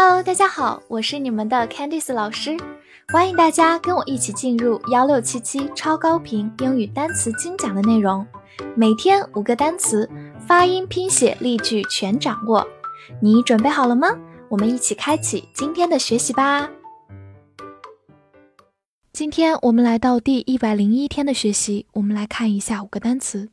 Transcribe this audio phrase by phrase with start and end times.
[0.00, 2.56] Hello，大家好，我是你们的 Candice 老师，
[3.08, 8.24] 欢迎大家跟我一起进入幺六七七超高频英语单词精讲的内容，
[8.76, 10.08] 每天五个单词，
[10.46, 12.64] 发音、拼写、例句全掌握，
[13.20, 14.16] 你准备好了吗？
[14.48, 16.70] 我们一起开启今天的学习吧。
[19.12, 23.50] 今天我们来到第一百零一天的学习，我们来看一下五个单词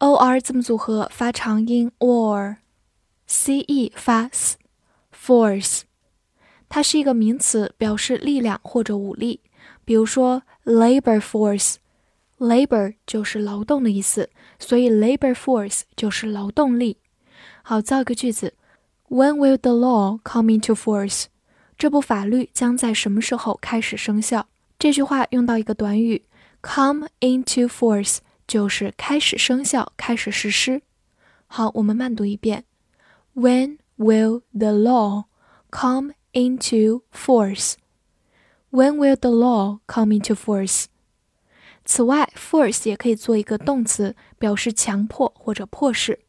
[0.00, 5.82] O r 字母组合发长音 or，c e 发 s，force。
[6.70, 9.40] 它是一个名词，表示力量或者武力。
[9.84, 16.96] 比如说 labor force，labor 就是劳动的意思，所以 labor force 就是劳动力。
[17.62, 18.54] 好，造一个句子
[19.10, 21.26] ：When will the law come into force？
[21.76, 24.46] 这部法律将在什么时候开始生效？
[24.78, 26.24] 这句话用到一个短语
[26.62, 30.81] ，come into force，就是开始生效、开始实施。
[31.47, 32.65] 好，我们慢读一遍：
[33.35, 35.25] When will the law
[35.71, 40.85] come into force？When will the law come into force？
[41.85, 46.19] 此外，force 也可以做一个动词，表示强迫或者迫使。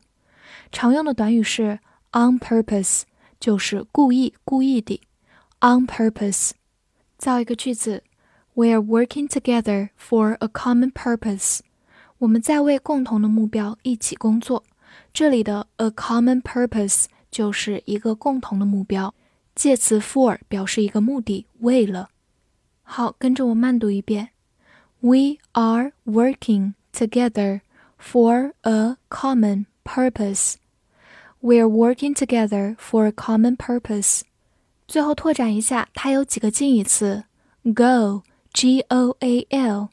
[0.71, 1.79] 常用的短语是
[2.11, 3.01] on purpose。
[3.39, 5.01] 就是故意、故意的
[5.59, 6.51] ，on purpose。
[7.17, 8.01] 造一个句子
[8.53, 11.59] ：We are working together for a common purpose。
[12.19, 14.63] 我们在为共同的目标一起工作。
[15.12, 19.14] 这里的 a common purpose 就是一个共同的目标，
[19.54, 22.10] 介词 for 表示一个目的，为了。
[22.82, 24.30] 好，跟着我慢读一遍
[25.00, 27.60] We are working together
[28.00, 30.54] for a common purpose.
[31.40, 34.22] We're working together for a common purpose.
[34.86, 37.24] 最后拓展一下，它有几个近义词：
[37.62, 39.90] go（g o a l），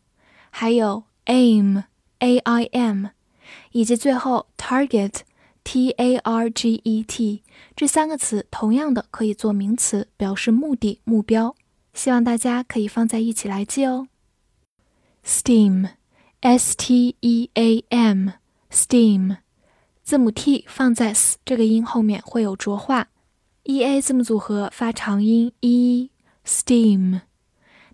[0.49, 3.09] 还有 aim（a i m），
[3.72, 7.42] 以及最后 target（t a r g e t）。
[7.76, 11.54] 这三个词同样的可以做名词，表示目的、目标。
[11.92, 14.08] 希望大家可以放在一起来记哦。
[15.24, 19.36] Steam，s t e a m，steam，
[20.02, 23.08] 字母 t 放在 s 这个音后面会有浊化。
[23.64, 27.20] e a 字母组合发长音 e，steam，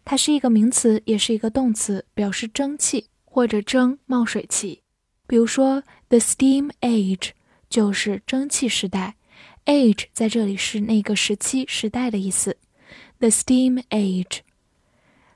[0.05, 4.83] 它是一个名词，也是一个动词，表示蒸汽或者蒸冒水汽。
[5.27, 7.31] 比如说，the steam age
[7.69, 9.17] 就是蒸汽时代
[9.65, 12.57] ，age 在这里是那个时期、时代的意思。
[13.19, 14.41] The steam age。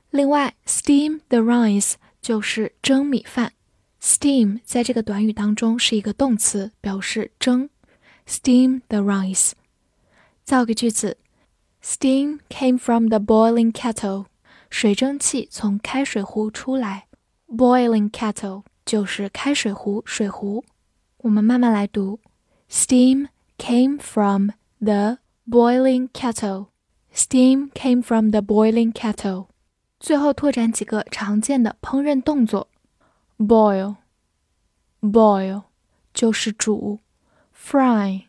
[0.09, 3.53] 另外，steam the rice 就是蒸米饭。
[4.01, 7.69] steam 在这个短语当中是一个动词，表示蒸。
[8.27, 9.51] steam the rice。
[10.43, 11.17] 造个句子
[11.83, 14.25] ：Steam came from the boiling kettle。
[14.69, 17.07] 水蒸气从开水壶出来。
[17.47, 20.64] Boiling kettle 就是开水壶、水壶。
[21.18, 22.20] 我们慢慢来读：
[22.70, 23.28] Steam
[23.58, 25.18] came from the
[25.48, 29.48] boiling kettle。Steam came from the boiling kettle。
[29.98, 32.68] 最后拓展几个常见的烹饪动作：
[33.38, 35.62] boil，boil
[36.12, 36.98] 就是煮；
[37.58, 38.26] fry，fry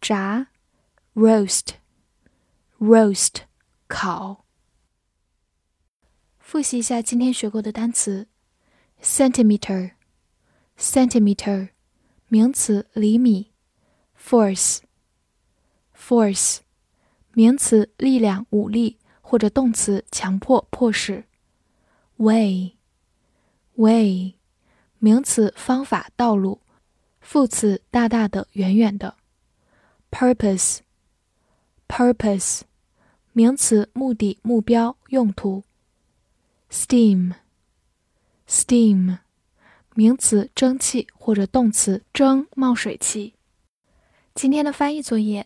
[0.00, 0.46] 炸；
[1.14, 3.36] roast，roast
[3.86, 4.44] 烤。
[6.40, 8.26] 复习一下今天学过的单词
[9.02, 11.70] ：centimeter，centimeter
[12.28, 13.50] 名词厘米；
[14.18, 16.58] force。force，
[17.32, 21.24] 名词，力量、武力，或者动词，强迫、迫使。
[22.16, 24.34] way，way，
[24.98, 26.58] 名词，方法、道路；
[27.20, 29.16] 副词，大大的、远远的。
[30.10, 32.62] purpose，purpose，
[33.32, 35.64] 名词，目的、目标、用途。
[38.49, 39.19] Steam，
[39.93, 43.35] 名词，蒸汽，或者动词，蒸冒水汽。
[44.33, 45.45] 今天的翻译作业。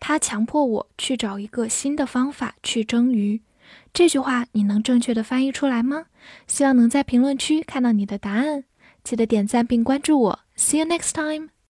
[0.00, 3.42] 他强迫我去找一个新的方法去蒸鱼。
[3.92, 6.06] 这句话你能正确的翻译出来吗？
[6.48, 8.64] 希望能在评论区看到你的答案。
[9.04, 10.40] 记得点赞并关注我。
[10.56, 11.50] See you next time.